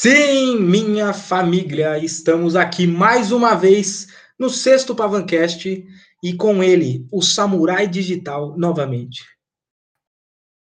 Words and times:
Sim, 0.00 0.60
minha 0.60 1.12
família, 1.12 1.98
estamos 1.98 2.54
aqui 2.54 2.86
mais 2.86 3.32
uma 3.32 3.56
vez 3.56 4.06
no 4.38 4.48
sexto 4.48 4.94
Pavancast 4.94 5.84
e 6.22 6.34
com 6.34 6.62
ele, 6.62 7.04
o 7.10 7.20
Samurai 7.20 7.88
Digital, 7.88 8.56
novamente. 8.56 9.24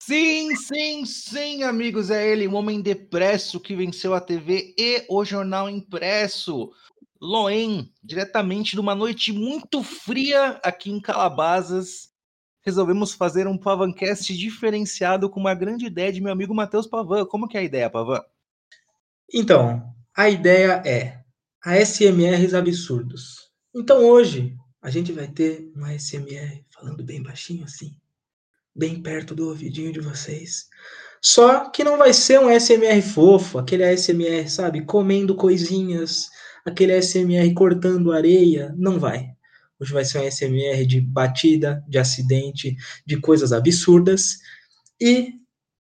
Sim, 0.02 0.56
sim, 0.56 1.06
sim, 1.06 1.62
amigos, 1.62 2.10
é 2.10 2.28
ele, 2.28 2.48
o 2.48 2.56
homem 2.56 2.82
depresso 2.82 3.60
que 3.60 3.76
venceu 3.76 4.16
a 4.16 4.20
TV 4.20 4.74
e 4.76 5.06
o 5.08 5.24
jornal 5.24 5.70
impresso. 5.70 6.72
Loen, 7.22 7.94
diretamente 8.04 8.72
de 8.72 8.80
uma 8.80 8.96
noite 8.96 9.32
muito 9.32 9.84
fria 9.84 10.60
aqui 10.64 10.90
em 10.90 11.00
Calabazas, 11.00 12.10
resolvemos 12.66 13.14
fazer 13.14 13.46
um 13.46 13.60
Pavancast 13.60 14.36
diferenciado 14.36 15.30
com 15.30 15.40
uma 15.40 15.54
grande 15.54 15.86
ideia 15.86 16.12
de 16.12 16.20
meu 16.20 16.32
amigo 16.32 16.56
Matheus 16.56 16.88
Pavan. 16.88 17.28
Como 17.28 17.48
que 17.48 17.58
é 17.58 17.60
a 17.60 17.64
ideia, 17.64 17.92
Pavan? 17.92 18.24
Então, 19.34 19.84
a 20.16 20.30
ideia 20.30 20.82
é 20.86 21.20
ASMRs 21.64 22.54
absurdos. 22.54 23.50
Então 23.76 24.04
hoje 24.06 24.56
a 24.82 24.90
gente 24.90 25.12
vai 25.12 25.28
ter 25.28 25.70
uma 25.76 25.92
ASMR 25.92 26.64
falando 26.74 27.04
bem 27.04 27.22
baixinho 27.22 27.64
assim, 27.64 27.96
bem 28.76 29.02
perto 29.02 29.36
do 29.36 29.48
ouvidinho 29.48 29.92
de 29.92 30.00
vocês. 30.00 30.68
Só 31.22 31.70
que 31.70 31.84
não 31.84 31.98
vai 31.98 32.14
ser 32.14 32.40
um 32.40 32.48
ASMR 32.48 33.02
fofo, 33.02 33.60
aquele 33.60 33.84
ASMR, 33.84 34.50
sabe, 34.50 34.86
comendo 34.86 35.36
coisinhas, 35.36 36.30
aquele 36.66 36.94
ASMR 36.94 37.54
cortando 37.54 38.14
areia, 38.14 38.74
não 38.78 38.98
vai. 38.98 39.28
Hoje 39.80 39.94
vai 39.94 40.06
ser 40.06 40.20
um 40.20 40.28
ASMR 40.28 40.86
de 40.86 41.02
batida, 41.02 41.84
de 41.88 41.98
acidente, 41.98 42.76
de 43.06 43.20
coisas 43.20 43.52
absurdas. 43.52 44.38
E 45.00 45.39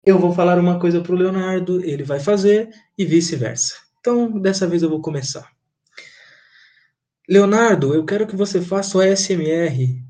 eu 0.05 0.19
vou 0.19 0.33
falar 0.33 0.59
uma 0.59 0.79
coisa 0.79 1.01
para 1.01 1.13
o 1.13 1.15
Leonardo, 1.15 1.83
ele 1.83 2.03
vai 2.03 2.19
fazer 2.19 2.69
e 2.97 3.05
vice-versa. 3.05 3.75
Então, 3.99 4.39
dessa 4.39 4.67
vez 4.67 4.83
eu 4.83 4.89
vou 4.89 5.01
começar. 5.01 5.49
Leonardo, 7.27 7.93
eu 7.93 8.05
quero 8.05 8.27
que 8.27 8.35
você 8.35 8.61
faça 8.61 8.97
o 8.97 9.01
ASMR 9.01 10.03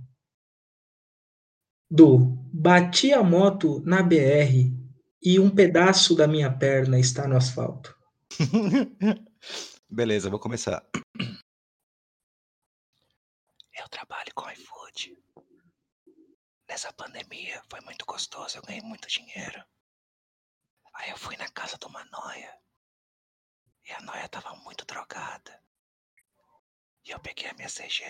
do 1.89 2.35
bati 2.51 3.13
a 3.13 3.21
moto 3.21 3.81
na 3.85 4.01
BR 4.01 4.73
e 5.21 5.39
um 5.39 5.47
pedaço 5.47 6.15
da 6.15 6.27
minha 6.27 6.51
perna 6.51 6.99
está 6.99 7.27
no 7.27 7.37
asfalto. 7.37 7.95
Beleza, 9.87 10.27
vou 10.27 10.39
começar. 10.39 10.83
Eu 13.79 13.87
trabalho 13.91 14.31
com 14.33 14.49
iFood. 14.49 15.15
Nessa 16.67 16.91
pandemia 16.93 17.61
foi 17.69 17.79
muito 17.81 18.03
gostoso, 18.07 18.57
eu 18.57 18.63
ganhei 18.63 18.81
muito 18.81 19.07
dinheiro. 19.07 19.63
Aí 20.93 21.09
eu 21.09 21.17
fui 21.17 21.35
na 21.37 21.49
casa 21.51 21.77
de 21.77 21.85
uma 21.85 22.03
noia. 22.05 22.61
E 23.85 23.91
a 23.91 24.01
noia 24.01 24.29
tava 24.29 24.55
muito 24.57 24.85
drogada. 24.85 25.63
E 27.03 27.11
eu 27.11 27.19
peguei 27.19 27.47
a 27.49 27.53
minha 27.53 27.67
CG. 27.69 28.03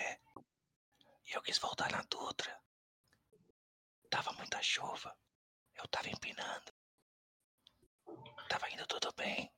E 1.26 1.32
eu 1.32 1.42
quis 1.42 1.58
voltar 1.58 1.90
na 1.90 2.02
Dutra. 2.02 2.60
Tava 4.10 4.32
muita 4.34 4.62
chuva. 4.62 5.16
Eu 5.74 5.88
tava 5.88 6.08
empinando. 6.08 6.72
Tava 8.48 8.70
indo 8.70 8.86
tudo 8.86 9.12
bem. 9.14 9.52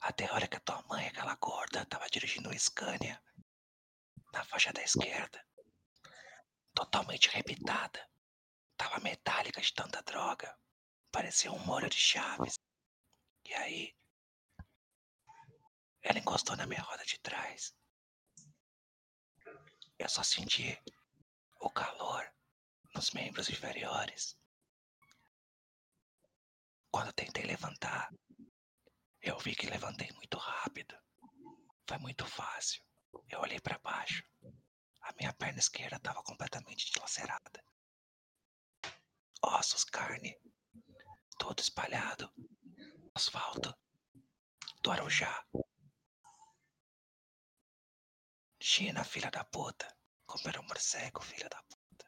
Até 0.00 0.26
a 0.26 0.32
hora 0.32 0.48
que 0.48 0.56
a 0.56 0.60
tua 0.60 0.82
mãe, 0.82 1.08
aquela 1.08 1.34
gorda, 1.36 1.84
tava 1.86 2.08
dirigindo 2.08 2.48
o 2.48 2.58
Scania. 2.58 3.22
Na 4.32 4.44
faixa 4.44 4.72
da 4.72 4.82
esquerda. 4.82 5.44
Totalmente 6.72 7.28
repitada. 7.28 8.08
Tava 8.76 9.00
metálica 9.00 9.60
de 9.60 9.74
tanta 9.74 10.00
droga. 10.02 10.56
Parecia 11.10 11.50
um 11.52 11.64
molho 11.64 11.88
de 11.88 11.96
chaves. 11.96 12.58
E 13.44 13.54
aí, 13.54 13.96
ela 16.02 16.18
encostou 16.18 16.56
na 16.56 16.66
minha 16.66 16.82
roda 16.82 17.04
de 17.04 17.18
trás. 17.18 17.74
Eu 19.98 20.08
só 20.08 20.22
senti 20.22 20.80
o 21.60 21.70
calor 21.70 22.32
nos 22.94 23.10
membros 23.10 23.48
inferiores. 23.50 24.38
Quando 26.90 27.12
tentei 27.12 27.44
levantar, 27.44 28.12
eu 29.20 29.38
vi 29.38 29.54
que 29.54 29.66
levantei 29.66 30.10
muito 30.12 30.38
rápido. 30.38 30.96
Foi 31.86 31.98
muito 31.98 32.24
fácil. 32.26 32.82
Eu 33.28 33.40
olhei 33.40 33.60
para 33.60 33.78
baixo. 33.78 34.22
A 35.02 35.12
minha 35.12 35.32
perna 35.32 35.58
esquerda 35.58 35.96
estava 35.96 36.22
completamente 36.22 36.90
dilacerada. 36.92 37.64
Ossos, 39.42 39.84
carne, 39.84 40.36
todo 41.38 41.60
espalhado. 41.60 42.30
Asfalto 43.14 43.74
do 44.82 44.90
Arujá. 44.90 45.44
China, 48.60 49.04
filha 49.04 49.30
da 49.30 49.44
puta. 49.44 49.86
Comeram 50.26 50.62
morcego, 50.64 51.22
filha 51.22 51.48
da 51.48 51.62
puta. 51.62 52.04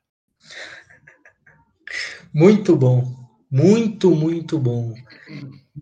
Muito 2.34 2.76
bom. 2.76 3.02
Muito, 3.50 4.14
muito 4.14 4.58
bom. 4.58 4.94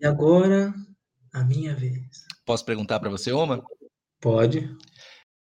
E 0.01 0.05
agora, 0.05 0.73
a 1.33 1.43
minha 1.43 1.75
vez. 1.75 2.25
Posso 2.45 2.65
perguntar 2.65 2.99
para 2.99 3.09
você 3.09 3.31
uma? 3.31 3.63
Pode. 4.19 4.75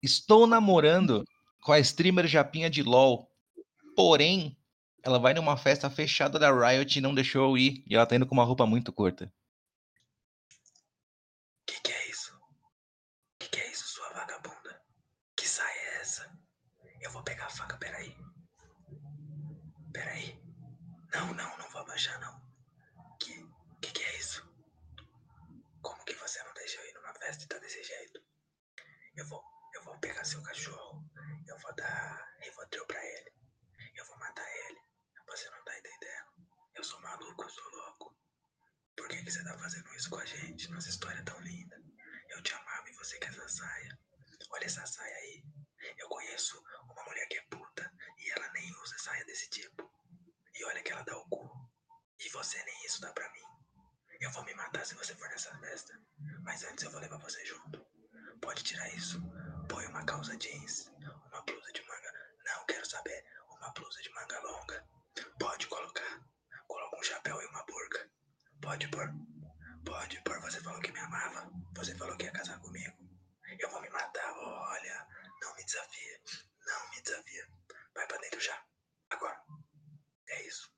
Estou 0.02 0.46
namorando 0.46 1.24
com 1.62 1.72
a 1.72 1.80
streamer 1.80 2.28
Japinha 2.28 2.70
de 2.70 2.84
LOL. 2.84 3.30
Porém, 3.96 4.59
ela 5.04 5.20
vai 5.20 5.34
numa 5.34 5.58
festa 5.58 5.90
fechada 5.90 6.38
da 6.38 6.52
Riot 6.52 6.98
e 6.98 7.02
não 7.02 7.14
deixou 7.14 7.44
eu 7.44 7.58
ir. 7.58 7.84
E 7.88 7.96
ela 7.96 8.06
tá 8.06 8.16
indo 8.16 8.26
com 8.26 8.34
uma 8.34 8.44
roupa 8.44 8.66
muito 8.66 8.92
curta. 8.92 9.32
Que 11.66 11.80
que 11.82 11.92
é 11.92 12.10
isso? 12.10 12.40
Que 13.40 13.50
que 13.50 13.60
é 13.60 13.72
isso, 13.72 13.88
sua 13.88 14.10
vagabunda? 14.14 14.82
Que 15.36 15.48
saia 15.48 15.80
é 15.80 16.02
essa? 16.02 16.40
Eu 17.02 17.12
vou 17.12 17.24
pegar 17.24 17.46
a 17.46 17.50
faca, 17.50 17.78
peraí. 17.78 18.16
Peraí. 19.94 20.40
Não, 21.14 21.34
não, 21.34 21.58
não 21.58 21.70
vou 21.70 21.81
abaixar, 21.81 22.20
não. 22.20 22.40
Que 23.20 23.34
que 23.81 23.92
que 23.92 24.04
é 24.04 24.18
isso? 24.18 24.48
Como 25.81 26.04
que 26.06 26.14
você 26.16 26.44
não 26.44 26.54
deixou 26.54 26.84
eu 26.84 26.90
ir 26.90 26.94
numa 26.94 27.14
festa 27.14 27.44
e 27.44 27.48
tá 27.48 27.58
desse 27.60 27.84
jeito? 27.84 28.22
Eu 29.16 29.26
vou, 29.28 29.44
eu 29.74 29.84
vou 29.84 29.98
pegar 30.00 30.24
seu 30.24 30.42
cachorro. 30.44 31.04
Eu 31.48 31.58
vou 31.60 31.74
dar 31.76 32.36
Rivotril 32.42 32.86
pra 32.86 33.04
ele. 33.04 33.34
Eu 33.96 34.06
vou 34.06 34.18
matar 34.18 34.48
ele. 34.68 34.80
Você 35.28 35.50
não 35.52 35.64
tá 35.64 35.78
entendendo. 35.78 36.50
Eu 36.76 36.84
sou 36.84 37.00
maluco, 37.02 37.44
eu 37.44 37.50
sou 37.50 37.70
louco. 37.72 38.18
Por 38.96 39.08
que, 39.08 39.24
que 39.24 39.31
você 39.31 39.44
tá 39.44 39.58
fazendo 39.58 39.94
isso 39.94 40.10
com 40.10 40.18
a 40.18 40.26
gente? 40.26 40.72
Nossa 40.72 40.90
história 40.90 41.20
é 41.20 41.24
tão 41.24 41.40
linda. 41.42 41.81
Eu 42.30 42.42
te 42.42 42.54
amava 42.54 42.90
e 42.90 42.96
você 42.96 43.18
quer 43.20 43.30
essa 43.30 43.48
saia. 43.48 44.00
Olha 44.52 44.66
essa 44.66 44.86
saia 44.86 45.16
aí. 45.16 45.44
Eu 45.98 46.10
conheço 46.10 46.62
uma 46.84 47.04
mulher 47.04 47.28
que 47.28 47.38
é 47.38 47.42
puta 47.44 47.92
e 48.18 48.31
ela 48.31 48.52
nem 48.54 48.72
usa 48.81 48.98
saia 48.98 49.24
desse 49.26 49.50
tipo. 49.50 49.92
E 50.56 50.66
olha 50.66 50.81
que 50.81 50.92
ela 50.92 51.04
dá 51.04 51.18
o 51.18 51.30
cu. 51.30 51.70
E 52.20 52.30
pra 53.14 53.30
mim. 53.31 53.40
Eu 54.20 54.31
vou 54.31 54.44
me 54.44 54.53
matar 54.53 54.86
se 54.86 54.96
você 54.96 55.16
for 55.16 55.30
nessa 55.30 55.56
festa. 55.59 56.00
Mas 56.42 56.64
antes 56.64 56.84
eu 56.84 56.92
vou 56.92 57.00
levar 57.00 57.18
você 57.18 57.46
junto. 57.46 57.86
Pode 58.42 58.64
tirar 58.64 58.90
isso. 58.94 59.22
Põe 59.68 59.86
uma 59.88 60.03
calça 60.06 60.36
jeans, 60.38 60.92
uma 61.31 61.42
blusa 61.44 61.72
de 61.72 61.81
manga. 61.88 62.14
Não 62.46 62.66
quero 62.66 62.86
saber. 62.86 63.25
Uma 63.50 63.72
blusa 63.72 64.02
de 64.02 64.09
manga 64.14 64.40
longa. 64.42 64.88
Pode 65.40 65.68
colocar. 65.68 66.22
Coloca 66.68 66.98
um 66.98 67.03
chapéu 67.03 67.42
e 67.42 67.46
uma 67.48 67.64
burca. 67.66 68.09
Pode 68.62 68.88
pôr. 68.90 69.09
Pode 69.86 70.22
pôr. 70.24 70.40
Você 70.42 70.62
falou 70.62 70.81
que 70.81 70.92
me 70.92 71.00
amava. 71.00 71.50
Você 71.75 71.96
falou 71.96 72.18
que 72.18 72.25
ia 72.25 72.31
casar 72.31 72.59
comigo. 72.59 72.98
Eu 73.59 73.69
vou 73.69 73.81
me 73.81 73.90
matar. 73.90 74.34
Olha. 74.38 75.08
Não 75.42 75.56
me 75.56 75.64
desafia. 75.64 76.22
Não 76.66 76.90
me 76.90 77.02
desafia. 77.02 77.48
Vai 77.94 78.08
pra 78.08 78.18
dentro 78.18 78.40
já. 78.40 78.62
Agora. 79.09 79.42
É 80.28 80.48
isso. 80.48 80.72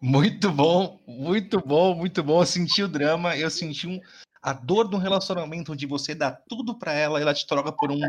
Muito 0.00 0.50
bom, 0.50 1.02
muito 1.06 1.60
bom, 1.60 1.94
muito 1.94 2.22
bom. 2.22 2.42
Eu 2.42 2.46
senti 2.46 2.82
o 2.82 2.88
drama, 2.88 3.36
eu 3.36 3.50
senti 3.50 3.86
um, 3.86 3.98
a 4.42 4.52
dor 4.52 4.88
de 4.88 4.94
um 4.94 4.98
relacionamento 4.98 5.72
onde 5.72 5.86
você 5.86 6.14
dá 6.14 6.30
tudo 6.30 6.78
para 6.78 6.92
ela 6.92 7.18
e 7.18 7.22
ela 7.22 7.32
te 7.32 7.46
troca 7.46 7.72
por 7.72 7.90
um, 7.90 8.00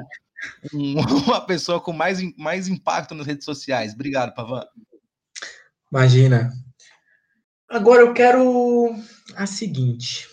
um, 0.73 0.95
uma 1.25 1.45
pessoa 1.45 1.79
com 1.79 1.93
mais, 1.93 2.19
mais 2.37 2.67
impacto 2.67 3.15
nas 3.15 3.25
redes 3.25 3.45
sociais. 3.45 3.93
Obrigado, 3.93 4.33
Pavan. 4.35 4.65
Imagina. 5.89 6.51
Agora 7.69 8.01
eu 8.01 8.13
quero 8.13 8.93
a 9.35 9.45
seguinte. 9.45 10.27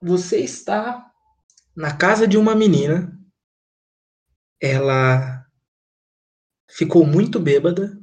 Você 0.00 0.38
está 0.40 1.10
na 1.76 1.94
casa 1.94 2.26
de 2.26 2.38
uma 2.38 2.54
menina. 2.54 3.12
Ela 4.60 5.46
ficou 6.70 7.06
muito 7.06 7.38
bêbada 7.38 8.02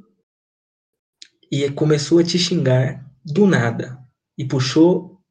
e 1.52 1.70
começou 1.70 2.18
a 2.18 2.24
te 2.24 2.38
xingar 2.38 3.04
do 3.22 3.46
nada 3.46 4.02
e 4.38 4.48
puxou 4.48 5.22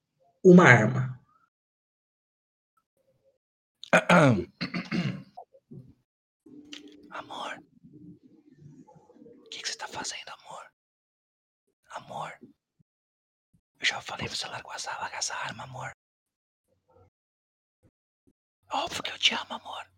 uma 0.43 0.65
arma. 0.65 1.19
Amor, 7.09 7.57
o 8.85 9.49
que, 9.49 9.61
que 9.61 9.67
você 9.67 9.73
está 9.73 9.87
fazendo, 9.87 10.29
amor? 10.29 10.63
Amor, 11.89 12.31
Eu 13.79 13.85
já 13.85 13.99
falei 13.99 14.27
pra 14.27 14.35
você 14.35 14.47
largar 14.47 14.75
essa, 14.75 14.91
largar 14.99 15.17
essa 15.17 15.35
arma, 15.35 15.63
amor. 15.63 15.91
Óbvio 18.71 19.03
que 19.03 19.11
eu 19.11 19.17
te 19.19 19.33
amo, 19.33 19.53
amor. 19.55 19.91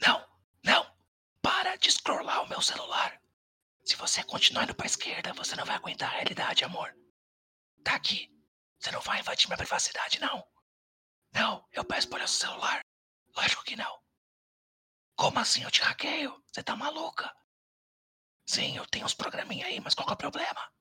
Não, 0.00 0.24
não. 0.64 0.96
Para 1.42 1.76
de 1.76 1.90
scrollar 1.90 2.44
o 2.44 2.48
meu 2.48 2.62
celular. 2.62 3.20
Se 3.86 3.94
você 3.94 4.24
continuar 4.24 4.64
indo 4.64 4.74
pra 4.74 4.84
esquerda, 4.84 5.32
você 5.32 5.54
não 5.54 5.64
vai 5.64 5.76
aguentar 5.76 6.10
a 6.10 6.12
realidade, 6.14 6.64
amor. 6.64 6.92
Tá 7.84 7.94
aqui. 7.94 8.28
Você 8.80 8.90
não 8.90 9.00
vai 9.00 9.20
invadir 9.20 9.46
minha 9.46 9.56
privacidade, 9.56 10.18
não. 10.18 10.44
Não, 11.32 11.64
eu 11.70 11.84
peço 11.84 12.08
para 12.08 12.16
olhar 12.16 12.26
seu 12.26 12.48
celular. 12.48 12.80
Lógico 13.36 13.62
que 13.62 13.76
não. 13.76 14.02
Como 15.14 15.38
assim 15.38 15.62
eu 15.62 15.70
te 15.70 15.82
hackeio? 15.82 16.42
Você 16.52 16.64
tá 16.64 16.74
maluca? 16.74 17.32
Sim, 18.44 18.76
eu 18.76 18.84
tenho 18.86 19.06
uns 19.06 19.14
programinha 19.14 19.66
aí, 19.66 19.78
mas 19.78 19.94
qual 19.94 20.08
é 20.08 20.12
o 20.12 20.16
problema? 20.16 20.72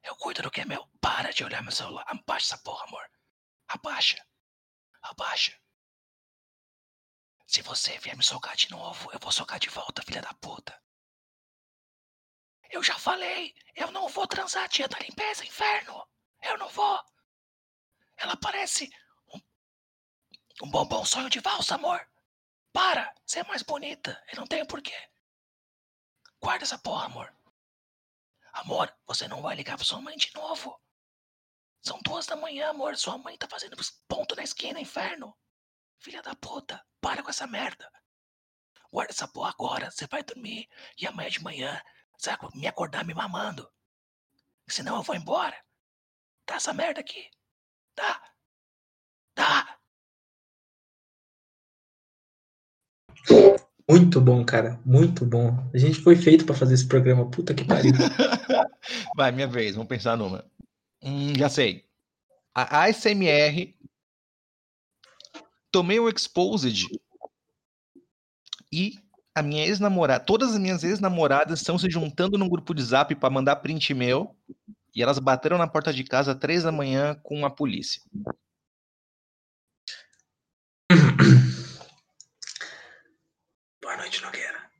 Eu 0.00 0.14
cuido 0.14 0.42
do 0.42 0.52
que 0.52 0.60
é 0.60 0.64
meu. 0.64 0.86
Para 1.00 1.32
de 1.32 1.42
olhar 1.42 1.62
meu 1.62 1.72
celular. 1.72 2.04
Abaixa 2.06 2.54
essa 2.54 2.62
porra, 2.62 2.84
amor. 2.84 3.10
Abaixa. 3.66 4.24
Abaixa. 5.02 5.60
Se 7.48 7.60
você 7.60 7.98
vier 7.98 8.16
me 8.16 8.22
socar 8.22 8.54
de 8.54 8.70
novo, 8.70 9.10
eu 9.12 9.18
vou 9.18 9.32
socar 9.32 9.58
de 9.58 9.68
volta, 9.68 10.02
filha 10.02 10.22
da 10.22 10.32
puta. 10.34 10.80
Eu 12.70 12.82
já 12.82 12.96
falei, 12.98 13.54
eu 13.74 13.90
não 13.90 14.08
vou 14.08 14.26
transar 14.26 14.68
tia 14.68 14.88
da 14.88 14.98
limpeza, 14.98 15.44
inferno. 15.44 16.06
Eu 16.40 16.56
não 16.56 16.68
vou. 16.68 17.04
Ela 18.16 18.36
parece 18.36 18.88
um, 19.34 19.40
um 20.62 20.70
bombom 20.70 21.04
sonho 21.04 21.28
de 21.28 21.40
valsa, 21.40 21.74
amor. 21.74 22.08
Para, 22.72 23.12
você 23.26 23.40
é 23.40 23.44
mais 23.44 23.62
bonita. 23.62 24.22
Eu 24.32 24.38
não 24.38 24.46
tenho 24.46 24.66
porquê. 24.66 24.94
Guarda 26.40 26.64
essa 26.64 26.78
porra, 26.78 27.06
amor. 27.06 27.34
Amor, 28.52 28.94
você 29.06 29.26
não 29.26 29.42
vai 29.42 29.56
ligar 29.56 29.76
pra 29.76 29.84
sua 29.84 30.00
mãe 30.00 30.16
de 30.16 30.32
novo. 30.34 30.80
São 31.82 31.98
duas 32.02 32.26
da 32.26 32.36
manhã, 32.36 32.70
amor. 32.70 32.96
Sua 32.96 33.18
mãe 33.18 33.36
tá 33.36 33.48
fazendo 33.48 33.76
ponto 34.06 34.36
na 34.36 34.44
esquina, 34.44 34.80
inferno. 34.80 35.36
Filha 35.98 36.22
da 36.22 36.36
puta, 36.36 36.84
para 37.00 37.22
com 37.22 37.30
essa 37.30 37.46
merda. 37.46 37.90
Guarda 38.92 39.12
essa 39.12 39.28
porra 39.28 39.50
agora, 39.50 39.90
você 39.90 40.06
vai 40.06 40.22
dormir 40.22 40.68
e 40.98 41.06
amanhã 41.06 41.30
de 41.30 41.42
manhã 41.42 41.82
vai 42.24 42.36
me 42.54 42.66
acordar 42.66 43.04
me 43.04 43.14
mamando. 43.14 43.68
Senão 44.68 44.96
eu 44.96 45.02
vou 45.02 45.16
embora. 45.16 45.56
Tá 46.46 46.56
essa 46.56 46.72
merda 46.72 47.00
aqui. 47.00 47.28
Tá. 47.94 48.22
Tá. 49.34 49.78
Muito 53.88 54.20
bom, 54.20 54.44
cara. 54.44 54.80
Muito 54.84 55.26
bom. 55.26 55.68
A 55.74 55.78
gente 55.78 56.00
foi 56.00 56.14
feito 56.14 56.46
para 56.46 56.54
fazer 56.54 56.74
esse 56.74 56.86
programa. 56.86 57.28
Puta 57.30 57.54
que 57.54 57.64
pariu. 57.64 57.92
Vai, 59.16 59.32
minha 59.32 59.48
vez. 59.48 59.74
Vamos 59.74 59.88
pensar 59.88 60.16
numa. 60.16 60.48
Hum, 61.02 61.34
já 61.36 61.48
sei. 61.48 61.88
A 62.54 62.84
ASMR 62.84 63.76
tomei 65.72 65.98
um 65.98 66.08
exposed 66.08 66.88
e 68.72 68.98
a 69.34 69.42
minha 69.42 69.64
ex-namorada, 69.66 70.24
todas 70.24 70.52
as 70.52 70.58
minhas 70.58 70.82
ex-namoradas 70.82 71.60
estão 71.60 71.78
se 71.78 71.88
juntando 71.88 72.36
num 72.36 72.48
grupo 72.48 72.74
de 72.74 72.82
zap 72.82 73.14
para 73.14 73.30
mandar 73.30 73.56
print 73.56 73.94
meu 73.94 74.36
e 74.94 75.02
elas 75.02 75.18
bateram 75.18 75.56
na 75.56 75.68
porta 75.68 75.92
de 75.92 76.04
casa 76.04 76.32
às 76.32 76.38
três 76.38 76.64
da 76.64 76.72
manhã 76.72 77.14
com 77.22 77.46
a 77.46 77.50
polícia. 77.50 78.02
Boa 83.80 83.96
noite, 83.96 84.22
Nogueira. 84.22 84.70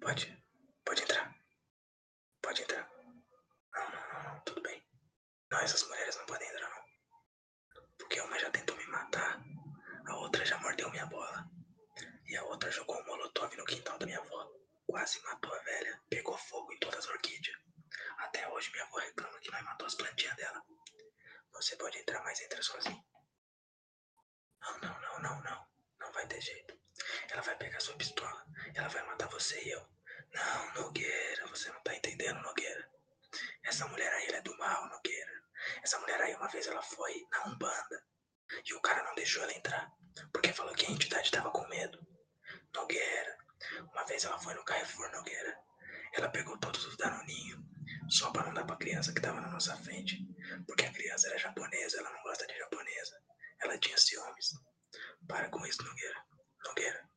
Pode, 0.00 0.36
pode 0.84 1.02
entrar. 1.02 1.34
Pode 2.42 2.62
entrar. 2.62 2.88
Não, 3.74 3.84
não, 3.84 4.34
não, 4.34 4.40
tudo 4.40 4.60
bem. 4.62 4.82
Não, 5.50 5.60
essas 5.60 5.86
mulheres 5.88 6.16
não 6.16 6.26
podem 6.26 6.48
entrar, 6.48 6.68
não. 6.68 6.82
Porque 7.98 8.20
uma 8.20 8.38
já 8.38 8.50
tentou 8.50 8.76
me 8.76 8.86
matar 8.88 9.40
a 10.06 10.16
outra 10.16 10.44
já 10.44 10.58
mordeu 10.58 10.90
minha 10.90 11.06
bola. 11.06 11.51
E 12.32 12.36
a 12.38 12.44
outra 12.44 12.70
jogou 12.70 12.98
um 12.98 13.04
molotov 13.04 13.54
no 13.58 13.64
quintal 13.66 13.98
da 13.98 14.06
minha 14.06 14.18
avó. 14.18 14.50
Quase 14.86 15.20
matou 15.20 15.52
a 15.52 15.58
velha. 15.58 16.00
Pegou 16.08 16.34
fogo 16.38 16.72
em 16.72 16.78
todas 16.78 17.00
as 17.00 17.10
orquídeas. 17.10 17.58
Até 18.20 18.48
hoje 18.48 18.70
minha 18.70 18.84
avó 18.84 18.96
reclama 19.00 19.38
que 19.38 19.50
nós 19.50 19.62
matou 19.62 19.86
as 19.86 19.94
plantinhas 19.94 20.34
dela. 20.36 20.64
Você 21.52 21.76
pode 21.76 21.98
entrar, 21.98 22.24
mas 22.24 22.40
entra 22.40 22.62
sozinho. 22.62 23.04
Não, 24.62 24.78
não, 24.78 25.00
não, 25.02 25.20
não, 25.20 25.42
não. 25.42 25.68
Não 26.00 26.12
vai 26.12 26.26
ter 26.26 26.40
jeito. 26.40 26.74
Ela 27.28 27.42
vai 27.42 27.54
pegar 27.58 27.80
sua 27.80 27.96
pistola. 27.96 28.46
Ela 28.74 28.88
vai 28.88 29.02
matar 29.08 29.28
você 29.28 29.62
e 29.62 29.70
eu. 29.70 29.86
Não, 30.32 30.72
Nogueira, 30.84 31.46
você 31.48 31.70
não 31.70 31.82
tá 31.82 31.94
entendendo, 31.94 32.40
Nogueira. 32.40 32.90
Essa 33.62 33.86
mulher 33.88 34.10
aí, 34.10 34.28
ela 34.28 34.38
é 34.38 34.40
do 34.40 34.56
mal, 34.56 34.88
Nogueira. 34.88 35.42
Essa 35.82 36.00
mulher 36.00 36.18
aí, 36.22 36.34
uma 36.36 36.48
vez 36.48 36.66
ela 36.66 36.80
foi 36.80 37.26
na 37.30 37.48
Umbanda. 37.48 38.06
E 38.64 38.72
o 38.72 38.80
cara 38.80 39.02
não 39.04 39.14
deixou 39.14 39.42
ela 39.42 39.52
entrar, 39.52 39.92
porque 40.32 40.50
falou 40.54 40.74
que 40.74 40.86
a 40.86 40.90
entidade 40.90 41.26
estava 41.26 41.50
com 41.50 41.68
medo. 41.68 42.11
Nogueira, 42.74 43.38
uma 43.92 44.04
vez 44.04 44.24
ela 44.24 44.38
foi 44.38 44.54
no 44.54 44.64
Carrefour 44.64 45.10
Nogueira. 45.12 45.58
Ela 46.14 46.28
pegou 46.28 46.58
todos 46.58 46.84
os 46.86 46.96
danoninhos, 46.96 47.60
só 48.08 48.30
para 48.30 48.44
não 48.44 48.54
dar 48.54 48.64
pra 48.66 48.76
criança 48.76 49.12
que 49.12 49.20
tava 49.20 49.40
na 49.40 49.50
nossa 49.50 49.76
frente. 49.78 50.18
Porque 50.66 50.84
a 50.84 50.92
criança 50.92 51.28
era 51.28 51.38
japonesa, 51.38 51.98
ela 51.98 52.10
não 52.10 52.22
gosta 52.22 52.46
de 52.46 52.56
japonesa. 52.56 53.22
Ela 53.60 53.78
tinha 53.78 53.96
ciúmes. 53.96 54.52
Para 55.26 55.48
com 55.48 55.64
isso, 55.66 55.82
Nogueira. 55.82 56.24
Nogueira, 56.64 57.08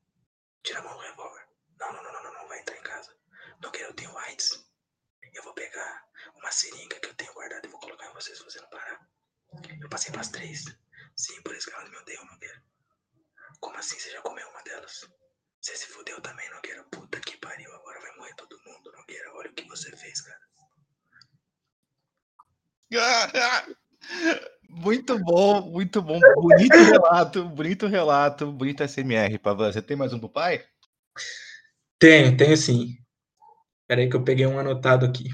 tira 0.63 0.79
a 0.79 0.83
mão 0.83 0.93
do 0.93 1.01
revólver. 1.01 1.47
Não, 1.79 1.93
não, 1.93 2.03
não, 2.03 2.13
não, 2.13 2.23
não, 2.23 2.33
não 2.33 2.47
vai 2.47 2.59
entrar 2.59 2.77
em 2.77 2.83
casa. 2.83 3.15
Nogueira, 3.61 3.89
eu 3.89 3.93
tenho 3.93 4.17
AIDS. 4.17 4.65
Eu 5.33 5.43
vou 5.43 5.53
pegar 5.53 6.07
uma 6.35 6.51
seringa 6.51 6.99
que 6.99 7.07
eu 7.07 7.15
tenho 7.15 7.33
guardada 7.33 7.67
e 7.67 7.69
vou 7.69 7.79
colocar 7.79 8.09
em 8.09 8.13
você 8.13 8.35
se 8.35 8.43
você 8.43 8.59
não 8.61 8.69
parar. 8.69 9.05
Eu 9.81 9.89
passei 9.89 10.11
pras 10.11 10.29
três. 10.29 10.63
Sim, 11.15 11.41
por 11.41 11.55
isso 11.55 11.67
que 11.67 11.75
elas 11.75 11.89
me 11.89 11.97
odeiam, 11.97 12.25
Nogueira. 12.25 12.63
Como 13.59 13.77
assim 13.77 13.99
você 13.99 14.11
já 14.11 14.21
comeu 14.21 14.47
uma 14.49 14.61
delas? 14.63 15.09
Você 15.65 15.75
se 15.77 15.88
fudeu 15.88 16.21
também, 16.21 16.47
Nogueira. 16.51 16.83
Puta 16.91 17.19
que 17.19 17.35
pariu, 17.38 17.73
agora 17.73 18.00
vai 18.00 18.15
morrer 18.17 18.35
todo 18.35 18.56
mundo, 18.67 18.91
Nogueira. 18.95 19.33
Olha 19.33 19.50
o 19.50 19.53
que 19.56 19.67
você 19.67 19.97
fez, 19.97 20.21
cara. 20.21 20.39
Muito 24.69 25.17
bom, 25.17 25.62
muito 25.71 26.01
bom. 26.01 26.19
Bonito 26.35 26.75
relato, 26.75 27.50
bonito 27.50 27.88
relato, 27.88 28.51
bonito 28.51 28.83
SMR, 28.83 29.39
Pavan. 29.39 29.71
Você 29.71 29.81
tem 29.81 29.97
mais 29.97 30.13
um 30.13 30.19
pro 30.19 30.29
pai? 30.29 30.63
Tenho, 31.97 32.38
tenho 32.38 32.56
sim. 32.57 32.95
Peraí 33.88 34.07
que 34.07 34.15
eu 34.15 34.23
peguei 34.23 34.45
um 34.45 34.59
anotado 34.59 35.06
aqui. 35.06 35.29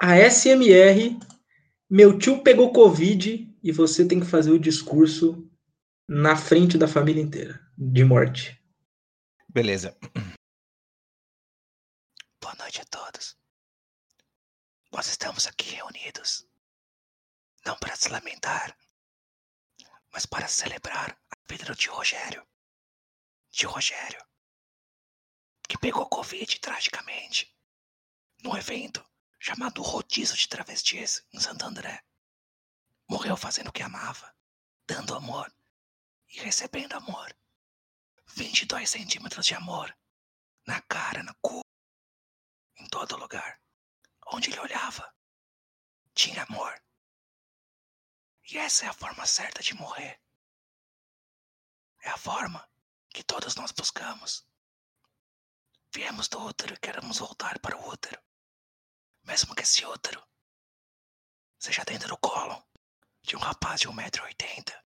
A 0.00 0.16
SMR, 0.18 1.16
meu 1.88 2.18
tio 2.18 2.42
pegou 2.42 2.72
Covid 2.72 3.51
e 3.62 3.70
você 3.70 4.06
tem 4.06 4.18
que 4.20 4.26
fazer 4.26 4.50
o 4.50 4.58
discurso 4.58 5.48
na 6.08 6.36
frente 6.36 6.76
da 6.76 6.88
família 6.88 7.22
inteira, 7.22 7.64
de 7.78 8.04
morte. 8.04 8.60
Beleza. 9.48 9.96
Boa 12.40 12.54
noite 12.56 12.80
a 12.80 12.84
todos. 12.86 13.36
Nós 14.92 15.06
estamos 15.06 15.46
aqui 15.46 15.70
reunidos, 15.70 16.46
não 17.64 17.76
para 17.78 17.94
se 17.96 18.08
lamentar, 18.08 18.76
mas 20.12 20.26
para 20.26 20.48
celebrar 20.48 21.16
a 21.30 21.36
vida 21.48 21.74
tio 21.74 21.94
Rogério. 21.94 22.46
Tio 23.50 23.70
Rogério, 23.70 24.22
que 25.68 25.78
pegou 25.78 26.08
Covid 26.08 26.58
tragicamente, 26.58 27.54
num 28.42 28.56
evento 28.56 29.04
chamado 29.38 29.82
Rodízio 29.82 30.36
de 30.36 30.48
Travestis 30.48 31.24
em 31.32 31.38
Santo 31.38 31.64
André. 31.64 32.02
Morreu 33.12 33.36
fazendo 33.36 33.68
o 33.68 33.72
que 33.72 33.82
amava, 33.82 34.34
dando 34.86 35.14
amor 35.14 35.54
e 36.30 36.40
recebendo 36.40 36.94
amor. 36.94 37.36
22 38.28 38.88
centímetros 38.88 39.44
de 39.44 39.54
amor, 39.54 39.94
na 40.66 40.80
cara, 40.80 41.22
no 41.22 41.34
cu, 41.42 41.60
em 42.78 42.88
todo 42.88 43.18
lugar. 43.18 43.60
Onde 44.28 44.48
ele 44.48 44.60
olhava, 44.60 45.14
tinha 46.14 46.42
amor. 46.44 46.82
E 48.50 48.56
essa 48.56 48.86
é 48.86 48.88
a 48.88 48.94
forma 48.94 49.26
certa 49.26 49.62
de 49.62 49.74
morrer. 49.74 50.18
É 52.00 52.08
a 52.08 52.16
forma 52.16 52.66
que 53.10 53.22
todos 53.22 53.54
nós 53.56 53.72
buscamos. 53.72 54.48
Viemos 55.94 56.28
do 56.28 56.40
útero 56.40 56.72
e 56.72 56.80
queremos 56.80 57.18
voltar 57.18 57.58
para 57.58 57.76
o 57.76 57.88
útero 57.90 58.18
mesmo 59.24 59.54
que 59.54 59.62
esse 59.62 59.84
útero 59.84 60.26
seja 61.58 61.84
dentro 61.84 62.08
do 62.08 62.16
colo 62.16 62.71
de 63.22 63.36
um 63.36 63.38
rapaz 63.38 63.80
de 63.80 63.88
1,80m, 63.88 64.84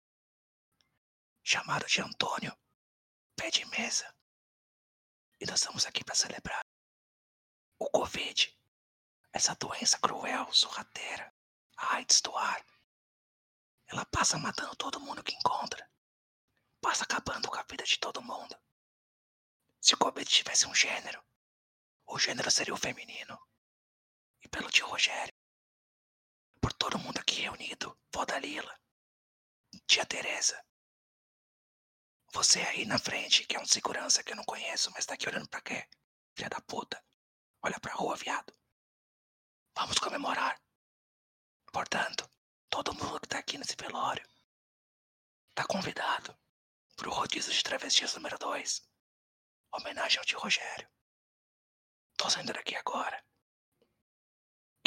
chamado 1.43 1.87
de 1.87 2.01
Antônio 2.03 2.57
Pé 3.35 3.51
de 3.51 3.65
Mesa. 3.67 4.15
E 5.41 5.47
nós 5.47 5.61
estamos 5.61 5.87
aqui 5.87 6.05
para 6.05 6.15
celebrar 6.15 6.63
o 7.79 7.89
Covid, 7.91 8.55
essa 9.33 9.55
doença 9.55 9.99
cruel, 9.99 10.53
sorrateira, 10.53 11.35
a 11.77 11.95
AIDS 11.95 12.21
do 12.21 12.37
ar. 12.37 12.65
Ela 13.87 14.05
passa 14.07 14.37
matando 14.39 14.77
todo 14.77 15.01
mundo 15.01 15.23
que 15.23 15.35
encontra, 15.35 15.89
passa 16.81 17.05
acabando 17.05 17.49
com 17.49 17.57
a 17.57 17.63
vida 17.63 17.85
de 17.85 17.99
todo 17.99 18.23
mundo. 18.23 18.59
Se 19.81 19.95
o 19.95 19.99
Covid 19.99 20.29
tivesse 20.29 20.67
um 20.67 20.75
gênero, 20.75 21.25
o 22.07 22.19
gênero 22.19 22.51
seria 22.51 22.75
o 22.75 22.79
feminino. 22.79 23.39
E 24.43 24.49
pelo 24.49 24.71
tio 24.71 24.87
Rogério. 24.87 25.38
Por 26.61 26.73
todo 26.73 26.99
mundo 26.99 27.19
aqui 27.19 27.43
reunido. 27.43 27.99
Vó 28.13 28.25
Dalila. 28.25 28.79
Tia 29.87 30.05
Teresa. 30.07 30.63
Você 32.33 32.61
aí 32.61 32.85
na 32.85 32.99
frente, 32.99 33.45
que 33.47 33.57
é 33.57 33.61
um 33.61 33.67
segurança 33.67 34.23
que 34.23 34.33
eu 34.33 34.37
não 34.37 34.45
conheço, 34.45 34.91
mas 34.93 35.07
tá 35.07 35.15
aqui 35.15 35.29
olhando 35.29 35.49
pra 35.49 35.61
quê? 35.61 35.89
Filha 36.35 36.49
da 36.51 36.61
puta. 36.61 37.03
Olha 37.63 37.79
pra 37.81 37.95
rua, 37.95 38.17
viado. 38.17 38.55
Vamos 39.75 39.99
comemorar. 39.99 40.61
Portanto, 41.73 42.29
todo 42.69 42.95
mundo 42.95 43.21
que 43.21 43.29
tá 43.29 43.39
aqui 43.39 43.59
nesse 43.59 43.77
velório 43.77 44.27
tá 45.55 45.65
convidado 45.67 46.39
pro 46.97 47.11
rodízio 47.11 47.53
de 47.53 47.63
travestis 47.63 48.15
número 48.15 48.39
2. 48.39 48.83
Homenagem 49.73 50.19
ao 50.19 50.25
tio 50.25 50.39
Rogério. 50.39 50.89
Tô 52.17 52.29
saindo 52.31 52.53
daqui 52.53 52.75
agora. 52.77 53.25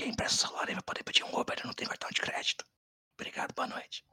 Quem 0.02 0.16
presta 0.16 0.34
o 0.34 0.48
celular 0.48 0.68
aí 0.68 0.74
vai 0.74 0.82
poder 0.82 1.04
pedir 1.04 1.24
um 1.24 1.40
Uber 1.40 1.56
e 1.60 1.68
não 1.68 1.76
tem 1.76 1.88
cartão 1.88 2.10
de 2.10 2.20
crédito. 2.20 2.66
Obrigado, 3.14 3.54
boa 3.54 3.68
noite. 3.68 4.04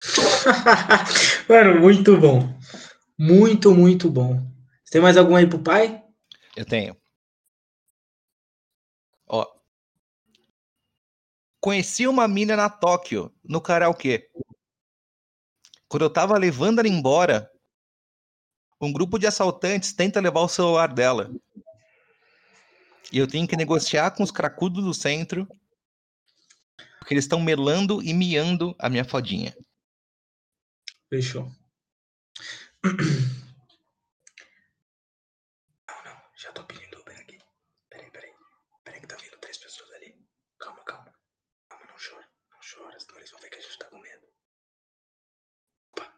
Mano, 1.48 1.80
muito 1.80 2.16
bom. 2.16 2.56
Muito, 3.18 3.74
muito 3.74 4.08
bom. 4.08 4.36
Você 4.84 4.92
tem 4.92 5.00
mais 5.00 5.16
algum 5.16 5.34
aí 5.34 5.48
pro 5.48 5.58
pai? 5.58 6.04
Eu 6.56 6.64
tenho. 6.64 6.96
Ó. 9.26 9.44
Conheci 11.60 12.06
uma 12.06 12.28
mina 12.28 12.54
na 12.54 12.70
Tóquio, 12.70 13.34
no 13.42 13.60
karaokê. 13.60 14.30
Quando 15.88 16.04
eu 16.04 16.12
tava 16.12 16.38
levando 16.38 16.78
ela 16.78 16.86
embora, 16.86 17.50
um 18.80 18.92
grupo 18.92 19.18
de 19.18 19.26
assaltantes 19.26 19.92
tenta 19.92 20.20
levar 20.20 20.42
o 20.42 20.48
celular 20.48 20.94
dela. 20.94 21.28
E 23.14 23.18
eu 23.18 23.28
tenho 23.28 23.46
que 23.46 23.56
negociar 23.56 24.10
com 24.10 24.24
os 24.24 24.32
cracudos 24.32 24.82
do 24.82 24.92
centro, 24.92 25.46
porque 26.98 27.14
eles 27.14 27.22
estão 27.22 27.40
melando 27.40 28.02
e 28.02 28.12
miando 28.12 28.74
a 28.76 28.90
minha 28.90 29.04
fodinha. 29.04 29.56
Fechou. 31.08 31.48
Não, 35.88 36.04
não, 36.04 36.22
já 36.36 36.52
tô 36.52 36.64
pedindo 36.64 37.00
Uber 37.00 37.16
aqui. 37.20 37.38
Peraí, 37.88 38.10
peraí. 38.10 38.34
Peraí 38.82 39.00
que 39.00 39.06
tá 39.06 39.16
vindo 39.16 39.38
três 39.38 39.58
pessoas 39.58 39.92
ali. 39.92 40.18
Calma, 40.58 40.82
calma. 40.84 41.14
Calma, 41.68 41.86
não 41.86 41.94
chora. 41.94 42.28
Não 42.50 42.58
chora, 42.58 42.98
senão 42.98 43.16
eles 43.18 43.30
vão 43.30 43.40
ver 43.40 43.50
que 43.50 43.58
a 43.58 43.60
gente 43.60 43.78
tá 43.78 43.86
com 43.86 43.98
medo. 43.98 44.26
Opa, 45.92 46.12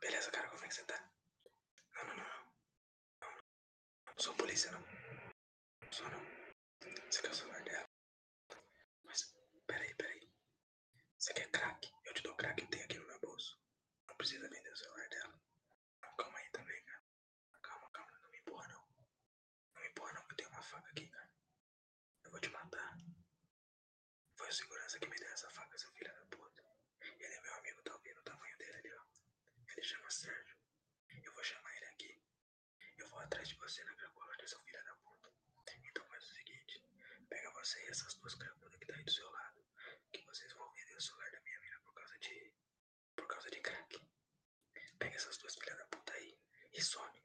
beleza, 0.00 0.30
cara, 0.30 0.48
como 0.48 0.64
é 0.64 0.68
que 0.68 0.74
você 0.74 0.84
tá? 0.84 1.10
Não, 1.94 2.06
não, 2.06 2.16
não, 2.16 2.24
não. 2.24 2.44
Não, 3.20 3.30
não. 3.32 3.42
Não 4.06 4.18
sou 4.18 4.34
polícia, 4.34 4.72
não. 4.72 4.80
Não 4.80 5.92
sou, 5.92 6.08
não. 6.08 6.38
Você 7.10 7.22
quer 7.22 7.30
o 7.30 7.34
celular 7.34 7.62
dela? 7.64 7.88
Mas, 9.04 9.34
peraí, 9.66 9.94
peraí. 9.94 10.30
Você 11.18 11.32
quer 11.32 11.50
crack? 11.50 11.90
Eu 12.04 12.12
te 12.12 12.22
dou 12.22 12.36
crack 12.36 12.60
que 12.60 12.70
tem 12.70 12.82
aqui 12.82 12.98
no 12.98 13.06
meu 13.06 13.18
bolso. 13.20 13.58
Não 14.06 14.14
precisa 14.16 14.48
vender 14.48 14.70
o 14.70 14.76
celular 14.76 15.08
dela. 15.08 15.40
Não, 16.02 16.16
calma 16.16 16.38
aí 16.38 16.50
também, 16.50 16.84
cara. 16.84 17.02
Calma, 17.62 17.90
calma, 17.90 18.12
não 18.22 18.30
me 18.30 18.38
empurra, 18.38 18.68
não. 18.68 18.86
Não 19.74 19.82
me 19.82 19.88
empurra, 19.88 20.12
não, 20.12 20.26
que 20.26 20.32
eu 20.32 20.36
tenho 20.36 20.50
uma 20.50 20.62
faca 20.62 20.90
aqui, 20.90 21.08
cara. 21.08 21.30
Eu 22.24 22.30
vou 22.30 22.40
te 22.40 22.50
matar. 22.50 22.98
Foi 24.48 24.54
o 24.54 24.56
segurança 24.56 24.98
que 24.98 25.06
me 25.06 25.18
deu 25.18 25.28
essa 25.28 25.50
faca, 25.50 25.76
seu 25.76 25.90
filho 25.92 26.10
da 26.10 26.24
puta. 26.34 26.64
Ele 27.20 27.34
é 27.34 27.40
meu 27.42 27.54
amigo, 27.56 27.82
tá 27.82 27.92
ouvindo 27.92 28.18
o 28.18 28.22
tamanho 28.22 28.56
dele 28.56 28.78
ali, 28.78 28.92
ó. 28.94 29.02
Ele 29.76 29.82
chama 29.82 30.10
Sérgio. 30.10 30.56
Eu 31.22 31.32
vou 31.34 31.44
chamar 31.44 31.76
ele 31.76 31.84
aqui. 31.84 32.18
Eu 32.96 33.06
vou 33.10 33.18
atrás 33.20 33.46
de 33.46 33.54
você 33.56 33.84
na 33.84 33.94
Cracolândia, 33.94 34.48
seu 34.48 34.58
filho 34.60 34.82
da 34.82 34.94
puta. 34.94 35.30
Então 35.84 36.02
faz 36.06 36.24
o 36.24 36.34
seguinte: 36.34 36.82
pega 37.28 37.50
você 37.50 37.78
e 37.84 37.88
essas 37.90 38.14
duas 38.14 38.34
cracudas 38.36 38.78
que 38.80 38.86
tá 38.86 38.94
aí 38.94 39.04
do 39.04 39.10
seu 39.12 39.30
lado. 39.30 39.62
Que 40.10 40.24
vocês 40.24 40.50
vão 40.54 40.72
vender 40.72 40.96
o 40.96 41.02
celular 41.02 41.30
da 41.30 41.40
minha 41.40 41.60
mina 41.60 41.78
por 41.80 41.92
causa 41.92 42.18
de. 42.18 42.52
por 43.16 43.26
causa 43.28 43.50
de 43.50 43.60
crack. 43.60 44.00
Pega 44.98 45.14
essas 45.14 45.36
duas 45.36 45.54
filhas 45.56 45.76
da 45.76 45.84
puta 45.88 46.14
aí 46.14 46.40
e 46.72 46.80
some. 46.80 47.22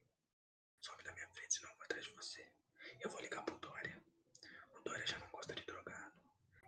Some 0.81 1.01
da 1.03 1.13
minha 1.13 1.29
frente, 1.29 1.53
senão 1.53 1.69
eu 1.69 1.75
vou 1.77 1.85
atrás 1.85 2.03
de 2.03 2.11
você. 2.11 2.51
Eu 2.99 3.09
vou 3.09 3.21
ligar 3.21 3.45
pro 3.45 3.57
Dória. 3.59 4.03
O 4.71 4.81
Dória 4.81 5.07
já 5.07 5.17
não 5.19 5.29
gosta 5.29 5.55
de 5.55 5.63
drogado. 5.63 6.21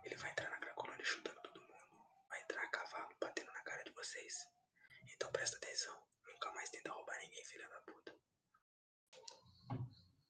Ele 0.06 0.14
vai 0.14 0.30
entrar 0.30 0.48
na 0.50 0.58
Cracolândia 0.58 1.04
chutando 1.04 1.40
todo 1.42 1.60
mundo. 1.60 2.26
Vai 2.28 2.40
entrar 2.40 2.62
a 2.62 2.68
cavalo 2.68 3.08
batendo 3.20 3.52
na 3.52 3.60
cara 3.62 3.82
de 3.82 3.90
vocês. 4.16 4.46
Então 5.14 5.30
presta 5.30 5.56
atenção. 5.56 5.94
Nunca 6.26 6.52
mais 6.54 6.70
tenta 6.70 6.90
roubar 6.90 7.16
ninguém, 7.20 7.44
filha 7.44 7.68
da 7.68 7.80
puta. 7.80 8.14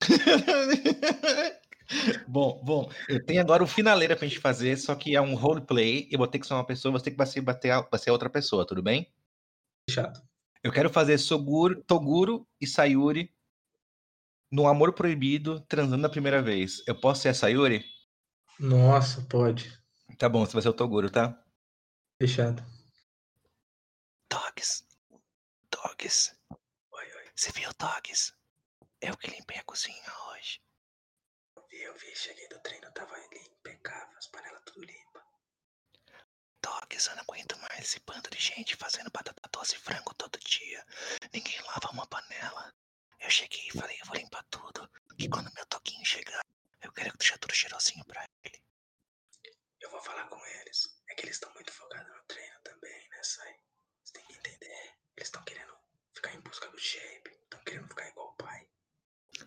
bom, 2.28 2.61
bom, 2.64 2.90
eu 3.09 3.25
tenho 3.25 3.40
agora 3.40 3.62
o 3.62 3.66
finaleira 3.66 4.16
pra 4.16 4.26
gente 4.26 4.40
fazer, 4.40 4.76
só 4.76 4.95
que 4.95 5.14
é 5.14 5.21
um 5.21 5.35
roleplay. 5.35 6.09
Eu 6.11 6.19
vou 6.19 6.26
ter 6.26 6.38
que 6.38 6.47
ser 6.47 6.55
uma 6.55 6.66
pessoa, 6.66 6.93
você 6.93 7.05
tem 7.05 7.16
que 7.16 7.40
bater, 7.40 7.71
a- 7.71 7.83
vai 7.83 7.99
ser 7.99 8.11
outra 8.11 8.28
pessoa, 8.28 8.66
tudo 8.66 8.83
bem? 8.83 9.12
Fechado. 9.88 10.21
Eu 10.62 10.73
quero 10.73 10.90
fazer 10.90 11.16
Soguro, 11.19 11.83
Toguro 11.85 12.47
e 12.61 12.66
Sayuri 12.66 13.33
no 14.50 14.66
Amor 14.66 14.93
Proibido 14.93 15.61
transando 15.61 16.07
a 16.07 16.11
primeira 16.11 16.43
vez. 16.43 16.83
Eu 16.87 17.00
posso 17.00 17.23
ser 17.23 17.28
a 17.28 17.35
Sayuri? 17.35 17.85
Nossa, 18.59 19.23
pode. 19.23 19.78
Tá 20.19 20.28
bom, 20.28 20.45
você 20.45 20.55
vai 20.55 20.62
ser 20.62 20.71
o 20.71 20.73
Toguro, 20.73 21.11
tá? 21.11 21.40
Fechado. 22.21 22.64
Dogs. 24.28 24.85
Dogs. 25.71 26.35
Oi, 26.92 27.12
oi. 27.14 27.30
Você 27.35 27.52
viu, 27.52 27.71
Dogs? 27.75 28.33
Eu 29.00 29.16
que 29.16 29.30
limpei 29.30 29.59
a 29.59 29.64
cozinha 29.64 30.12
hoje. 30.28 30.61
Eu 31.56 31.66
vi, 31.68 31.83
eu 31.83 31.95
vi. 31.95 32.14
Cheguei 32.16 32.49
do 32.49 32.59
treino, 32.61 32.90
tava 32.92 33.14
ali 33.14 33.38
impecável. 33.38 34.16
As 34.18 34.26
panelas 34.28 34.62
tudo 34.64 34.85
limpa. 34.85 35.25
Dogs, 36.62 37.09
eu 37.09 37.16
não 37.16 37.23
aguento 37.23 37.56
mais 37.59 37.80
esse 37.80 38.00
bando 38.00 38.28
de 38.30 38.38
gente 38.38 38.76
fazendo 38.76 39.11
batata 39.11 39.49
doce 39.52 39.76
e 39.76 39.78
frango 39.78 40.14
todo 40.14 40.38
dia. 40.40 40.85
Ninguém 41.33 41.61
lava 41.62 41.90
uma 41.92 42.06
panela. 42.06 42.75
Eu 43.21 43.30
cheguei 43.30 43.66
e 43.68 43.78
falei, 43.78 43.99
eu 44.00 44.06
vou 44.06 44.16
limpar 44.16 44.45
tudo. 44.50 44.88
Que 45.18 45.28
quando 45.28 45.52
meu 45.54 45.66
toquinho 45.66 46.04
chegar, 46.04 46.45
eu 46.83 46.92
quero 46.92 47.16
deixar 47.16 47.38
tudo 47.38 47.54
cheirosinho 47.54 48.04
pra 48.04 48.25
ele. 48.45 48.61
Eu 49.80 49.90
vou 49.90 50.00
falar 50.02 50.28
com 50.28 50.45
eles. 50.47 50.88
É 51.09 51.14
que 51.14 51.23
eles 51.25 51.37
estão 51.37 51.52
muito 51.54 51.73
focados 51.73 52.09
no 52.14 52.23
treino 52.25 52.61
também, 52.62 53.09
né, 53.11 53.23
Sai? 53.23 53.59
Você 54.04 54.12
tem 54.12 54.26
que 54.26 54.35
entender. 54.35 54.95
Eles 55.26 55.35
estão 55.35 55.42
querendo 55.42 55.76
ficar 56.14 56.35
em 56.35 56.40
busca 56.40 56.68
do 56.68 56.78
shape. 56.78 57.30
Estão 57.30 57.61
querendo 57.64 57.88
ficar 57.88 58.09
igual 58.09 58.28
o 58.28 58.37
pai. 58.37 58.68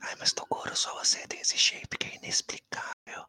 Ai, 0.02 0.16
mas 0.18 0.34
Toguro, 0.34 0.76
só 0.76 0.94
você 0.94 1.26
tem 1.26 1.40
esse 1.40 1.58
shape 1.58 1.98
que 1.98 2.06
é 2.06 2.16
inexplicável. 2.16 3.26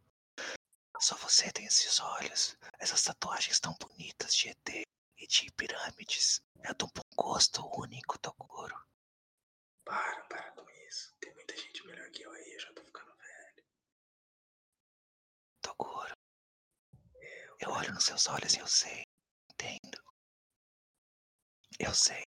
Só 0.99 1.14
você 1.16 1.52
tem 1.52 1.64
esses 1.66 2.00
olhos, 2.00 2.57
essas 2.80 3.04
tatuagens 3.04 3.61
tão 3.61 3.73
bonitas 3.75 4.35
de 4.35 4.49
ET 4.49 4.69
e 5.16 5.26
de 5.28 5.52
pirâmides. 5.52 6.42
É 6.64 6.75
de 6.75 6.85
um 6.85 6.88
bom 6.88 7.02
gosto 7.14 7.64
único, 7.80 8.19
Toguro. 8.19 8.85
Para, 9.85 10.21
para 10.25 10.50
com 10.50 10.69
isso. 10.88 11.14
Tem 11.21 11.33
muita 11.35 11.57
gente 11.57 11.87
melhor 11.87 12.11
que 12.11 12.23
eu 12.25 12.33
aí. 12.33 12.54
Eu 12.54 12.61
já 12.61 12.73
tô 12.73 12.83
ficando 12.83 13.14
velho. 13.16 13.64
Toguro, 15.62 16.14
eu 17.61 17.71
olho 17.71 17.95
nos 17.95 18.04
seus 18.04 18.26
olhos 18.26 18.54
e 18.54 18.59
eu 18.59 18.66
sei, 18.66 19.07
entendo. 19.52 20.02
Eu 21.78 21.95
sei 21.95 22.25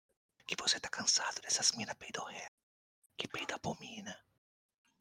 que 0.50 0.60
você 0.60 0.80
tá 0.80 0.88
cansado 0.88 1.40
dessas 1.42 1.70
minas 1.76 1.94
peidorré, 1.94 2.48
que 3.16 3.28
peida 3.28 3.54
abomina, 3.54 4.20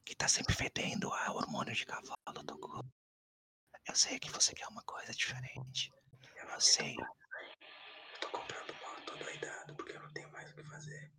que 0.06 0.14
tá 0.14 0.28
sempre 0.28 0.54
fedendo 0.54 1.12
a 1.12 1.32
hormônio 1.32 1.74
de 1.74 1.88
cavalo, 1.88 2.44
Toguro. 2.46 2.88
Eu 3.88 3.96
sei 3.96 4.20
que 4.20 4.30
você 4.30 4.54
quer 4.54 4.68
uma 4.68 4.84
coisa 4.84 5.12
diferente. 5.12 5.92
Eu 6.36 6.48
Eu 6.50 6.62
sei. 6.62 6.94
Eu 6.94 8.20
tô 8.22 8.30
comprando 8.30 8.76
moto 8.76 9.18
doidado 9.18 9.76
porque 9.76 9.94
eu 9.94 10.00
não 10.00 10.14
tenho 10.14 10.32
mais 10.32 10.52
o 10.52 10.54
que 10.54 10.64
fazer. 10.66 11.12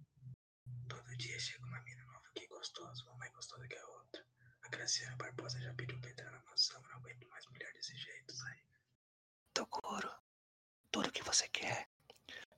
Todo 0.89 1.17
dia 1.17 1.37
chega 1.41 1.67
uma 1.67 1.81
mina 1.81 2.05
nova 2.05 2.29
aqui 2.29 2.47
gostosa, 2.47 3.03
uma 3.03 3.17
mais 3.17 3.33
gostosa 3.33 3.67
que 3.67 3.77
a 3.77 3.87
outra. 3.89 4.25
A 4.63 4.69
Graciana 4.69 5.17
Barbosa 5.17 5.61
já 5.61 5.75
pediu 5.75 6.01
pra 6.01 6.11
entrar 6.11 6.31
na 6.31 6.41
mansão, 6.45 6.81
não 6.83 6.99
aguento 6.99 7.27
mais 7.27 7.45
mulher 7.49 7.73
desse 7.73 7.97
jeito, 7.97 8.33
sai. 8.33 8.63
Toguro, 9.53 10.13
tudo 10.93 11.11
que 11.11 11.25
você 11.25 11.49
quer 11.49 11.89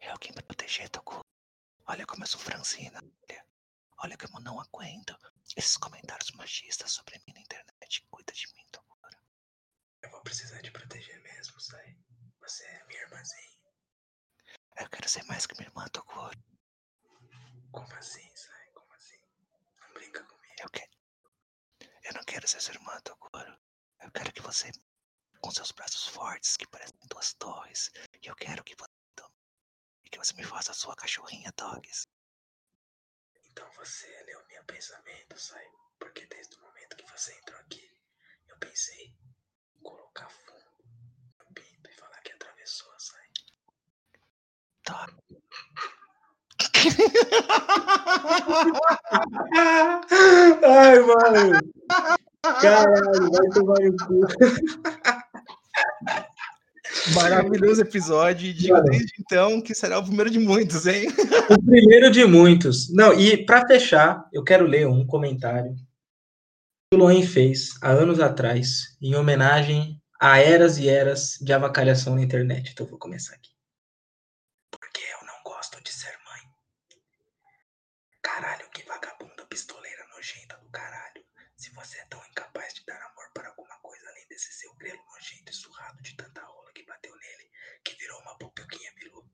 é 0.01 0.11
alguém 0.11 0.35
pra 0.35 0.43
proteger, 0.43 0.91
Toguro. 0.91 1.22
Olha 1.93 2.07
como 2.07 2.23
eu 2.23 2.27
sou 2.27 2.41
franzina, 2.41 2.99
olha. 3.29 3.47
Olha 3.99 4.17
como 4.17 4.39
eu 4.39 4.43
não 4.43 4.59
aguento 4.59 5.15
esses 5.55 5.77
comentários 5.77 6.31
machistas 6.31 6.91
sobre 6.91 7.19
mim 7.27 7.35
na 7.35 7.41
internet. 7.43 8.07
Cuida 8.11 8.33
de 8.33 8.47
mim, 8.55 8.67
Toguro. 8.73 9.19
Eu 10.01 10.11
vou 10.11 10.23
precisar 10.23 10.63
te 10.63 10.71
proteger 10.71 11.21
mesmo, 11.21 11.61
sai. 11.61 11.95
Você 12.41 12.65
é 12.65 12.85
minha 12.87 13.03
irmãzinha. 13.03 13.71
Eu 14.79 14.89
quero 14.89 15.07
ser 15.07 15.23
mais 15.25 15.45
que 15.45 15.55
minha 15.59 15.69
irmã, 15.69 15.87
Toguro. 15.89 16.43
Como 17.71 17.95
assim, 17.97 18.35
sai? 18.37 18.67
Como 18.73 18.91
assim? 18.95 19.21
Não 19.83 19.93
brinca 19.93 20.25
comigo. 20.25 20.55
Eu 20.63 20.71
quero. 20.71 20.93
Eu 22.05 22.15
não 22.15 22.25
quero 22.25 22.49
ser 22.49 22.63
sua 22.63 22.73
irmã, 22.73 22.99
Toguro. 23.03 23.59
Eu 24.01 24.11
quero 24.13 24.33
que 24.33 24.41
você, 24.41 24.73
com 25.43 25.51
seus 25.51 25.71
braços 25.73 26.07
fortes 26.07 26.57
que 26.57 26.67
parecem 26.69 26.99
duas 27.11 27.35
torres, 27.35 27.91
eu 28.23 28.35
quero 28.35 28.65
que 28.65 28.75
você. 30.25 30.35
Me 30.35 30.45
faça 30.45 30.71
a 30.71 30.75
sua 30.75 30.95
cachorrinha, 30.95 31.53
Dogs. 31.57 32.07
Então 33.51 33.69
você 33.77 34.07
leu 34.27 34.41
meu 34.49 34.63
pensamento, 34.65 35.39
sai. 35.39 35.67
Porque 35.99 36.27
desde 36.27 36.57
o 36.57 36.61
momento 36.61 36.97
que 36.97 37.11
você 37.11 37.33
entrou 37.35 37.59
aqui, 37.61 37.91
eu 38.49 38.57
pensei 38.59 39.07
em 39.07 39.17
colocar 39.83 40.29
fundo 40.29 40.53
no 41.39 41.47
pinto 41.55 41.91
e 41.91 41.95
falar 41.95 42.21
que 42.23 42.33
atravessou 42.33 42.93
saída. 42.99 43.41
Tá. 44.85 45.09
Ai, 50.65 50.99
mano. 51.01 51.61
Caralho, 52.61 53.31
vai 53.31 53.49
tomar 53.51 53.81
no 53.81 53.97
cu. 54.07 54.27
Maravilhoso 57.11 57.81
episódio. 57.81 58.47
E 58.47 58.53
digo 58.53 58.81
desde 58.83 59.13
então 59.21 59.61
que 59.61 59.75
será 59.75 59.99
o 59.99 60.05
primeiro 60.05 60.31
de 60.31 60.39
muitos, 60.39 60.87
hein? 60.87 61.09
O 61.51 61.63
primeiro 61.63 62.11
de 62.11 62.25
muitos. 62.25 62.93
Não, 62.93 63.13
e 63.13 63.45
para 63.45 63.67
fechar, 63.67 64.29
eu 64.33 64.45
quero 64.45 64.67
ler 64.67 64.87
um 64.87 65.07
comentário 65.07 65.75
que 65.75 66.97
o 66.97 66.99
Loen 66.99 67.27
fez 67.27 67.71
há 67.83 67.91
anos 67.91 68.21
atrás, 68.21 68.97
em 69.01 69.15
homenagem 69.15 70.01
a 70.21 70.39
eras 70.39 70.79
e 70.79 70.89
eras 70.89 71.37
de 71.41 71.53
avacalhação 71.53 72.15
na 72.15 72.23
internet. 72.23 72.71
Então 72.71 72.87
vou 72.87 72.99
começar 72.99 73.35
aqui. 73.35 73.51
Porque 74.71 75.01
eu 75.01 75.27
não 75.27 75.43
gosto 75.43 75.83
de 75.83 75.93
ser 75.93 76.17
mãe. 76.25 76.41
Caralho, 78.23 78.71
que 78.71 78.85
vagabunda 78.87 79.45
pistoleira 79.47 80.07
nojenta 80.15 80.57
do 80.59 80.71
caralho. 80.71 81.25
Se 81.57 81.73
você 81.75 81.99
é 81.99 82.05
tão 82.07 82.21
incapaz 82.31 82.75
de 82.75 82.85
dar 82.87 83.03
amor 83.03 83.31
para 83.35 83.49
alguma 83.49 83.77
coisa 83.83 84.09
além 84.09 84.27
desse 84.29 84.53
seu 84.53 84.73
grelo 84.77 85.03
nojento 85.13 85.51
e 85.51 85.55
surrado 85.55 86.01
de 86.03 86.17
tanta 86.17 86.41
rola 86.41 86.73
que 86.73 86.85
bateu 86.85 87.13
nele, 87.13 87.51
que 87.85 87.95
virou 87.97 88.21
uma 88.21 88.39
pupiquinha 88.39 88.93
bilu, 88.95 89.29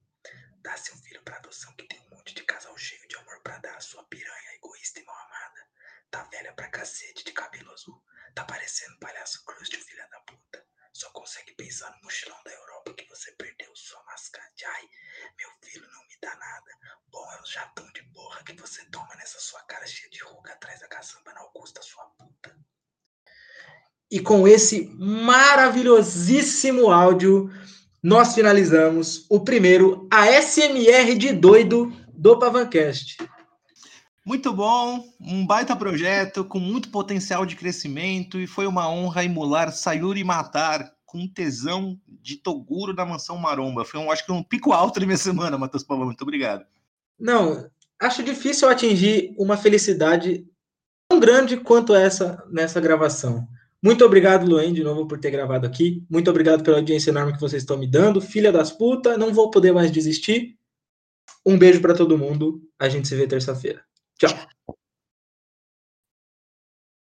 dá 0.62 0.76
seu 0.76 0.96
filho 0.96 1.22
pra 1.22 1.36
adoção 1.36 1.74
que 1.76 1.86
tem 1.86 2.00
um 2.00 2.16
monte 2.16 2.34
de 2.34 2.42
casal 2.44 2.76
cheio 2.76 3.06
de 3.08 3.16
amor 3.16 3.40
pra 3.42 3.58
dar, 3.58 3.80
sua 3.80 4.04
piranha 4.04 4.54
egoísta 4.56 5.00
e 5.00 5.04
mal 5.04 5.16
amada. 5.16 5.68
Tá 6.10 6.22
velha 6.24 6.52
pra 6.52 6.68
cacete 6.88 7.22
de 7.22 7.32
cabelo 7.32 7.70
azul. 7.72 8.02
Tá 8.34 8.44
parecendo 8.44 8.98
palhaço 8.98 9.44
crust, 9.44 9.76
filha 9.76 10.08
da 10.10 10.20
puta. 10.20 10.64
Só 10.92 11.10
consegue 11.10 11.54
pensar 11.54 11.90
no 11.90 12.04
mochilão 12.04 12.38
da 12.44 12.50
Europa 12.50 12.94
que 12.94 13.06
você 13.08 13.30
perdeu 13.32 13.70
sua 13.74 14.02
mascate. 14.04 14.64
Ai, 14.64 14.88
meu 15.36 15.50
filho 15.62 15.86
não 15.92 16.02
me 16.04 16.16
dá 16.22 16.34
nada. 16.34 16.70
Bom 17.10 17.32
é 17.32 17.42
o 17.42 17.46
jatão 17.46 17.86
de 17.92 18.02
porra 18.14 18.42
que 18.42 18.54
você 18.54 18.82
toma 18.86 19.14
nessa 19.16 19.38
sua 19.38 19.60
cara 19.64 19.86
cheia 19.86 20.10
de 20.10 20.22
ruga 20.24 20.52
atrás 20.52 20.80
da 20.80 20.88
caçamba 20.88 21.34
na 21.34 21.40
Augusta, 21.40 21.82
sua 21.82 22.04
puta. 22.18 22.58
E 24.10 24.20
com 24.20 24.48
esse 24.48 24.88
maravilhosíssimo 24.96 26.90
áudio, 26.90 27.50
nós 28.02 28.34
finalizamos 28.34 29.26
o 29.28 29.40
primeiro 29.40 30.08
ASMR 30.10 31.14
de 31.14 31.34
doido 31.34 31.92
do 32.14 32.38
Pavancast. 32.38 33.18
Muito 34.28 34.52
bom, 34.52 35.08
um 35.18 35.46
baita 35.46 35.74
projeto 35.74 36.44
com 36.44 36.58
muito 36.58 36.90
potencial 36.90 37.46
de 37.46 37.56
crescimento 37.56 38.38
e 38.38 38.46
foi 38.46 38.66
uma 38.66 38.86
honra 38.86 39.24
emular 39.24 39.72
Sayuri 39.72 40.22
Matar 40.22 40.92
com 41.06 41.26
tesão 41.26 41.98
de 42.06 42.36
Toguro 42.36 42.94
da 42.94 43.06
Mansão 43.06 43.38
Maromba. 43.38 43.86
Foi, 43.86 43.98
um, 43.98 44.10
acho 44.10 44.26
que 44.26 44.30
um 44.30 44.42
pico 44.42 44.74
alto 44.74 45.00
da 45.00 45.06
minha 45.06 45.16
semana, 45.16 45.56
Matheus 45.56 45.82
Pavão. 45.82 46.04
Muito 46.04 46.20
obrigado. 46.20 46.66
Não, 47.18 47.70
acho 47.98 48.22
difícil 48.22 48.68
atingir 48.68 49.34
uma 49.38 49.56
felicidade 49.56 50.46
tão 51.08 51.18
grande 51.18 51.56
quanto 51.56 51.94
essa 51.94 52.44
nessa 52.50 52.82
gravação. 52.82 53.48
Muito 53.82 54.04
obrigado, 54.04 54.46
Luan, 54.46 54.74
de 54.74 54.84
novo, 54.84 55.08
por 55.08 55.18
ter 55.18 55.30
gravado 55.30 55.66
aqui. 55.66 56.04
Muito 56.10 56.28
obrigado 56.28 56.62
pela 56.62 56.76
audiência 56.76 57.08
enorme 57.08 57.32
que 57.32 57.40
vocês 57.40 57.62
estão 57.62 57.78
me 57.78 57.86
dando. 57.86 58.20
Filha 58.20 58.52
das 58.52 58.70
putas, 58.70 59.16
não 59.16 59.32
vou 59.32 59.50
poder 59.50 59.72
mais 59.72 59.90
desistir. 59.90 60.58
Um 61.46 61.56
beijo 61.56 61.80
para 61.80 61.94
todo 61.94 62.18
mundo. 62.18 62.60
A 62.78 62.90
gente 62.90 63.08
se 63.08 63.16
vê 63.16 63.26
terça-feira. 63.26 63.87
Tchau. 64.18 64.34